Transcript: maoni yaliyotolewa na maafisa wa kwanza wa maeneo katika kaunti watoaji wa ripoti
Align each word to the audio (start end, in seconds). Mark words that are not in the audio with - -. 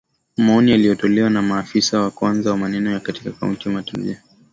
maoni 0.37 0.71
yaliyotolewa 0.71 1.29
na 1.29 1.41
maafisa 1.41 1.99
wa 2.01 2.11
kwanza 2.11 2.51
wa 2.51 2.57
maeneo 2.57 2.99
katika 2.99 3.31
kaunti 3.31 3.69
watoaji 3.69 4.07
wa 4.09 4.13
ripoti 4.15 4.35